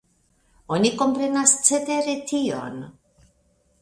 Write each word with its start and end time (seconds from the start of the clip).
Oni 0.77 0.91
komprenas 1.01 1.53
cetere 1.67 2.17
tion. 2.33 2.81